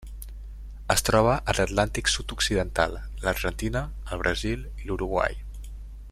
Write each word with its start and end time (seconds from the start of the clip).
Es 0.93 1.03
troba 1.09 1.33
a 1.35 1.53
l'Atlàntic 1.57 2.09
sud-occidental: 2.13 2.97
l'Argentina, 3.25 3.87
el 4.15 4.23
Brasil 4.25 4.65
i 4.85 4.89
l'Uruguai. 4.89 5.41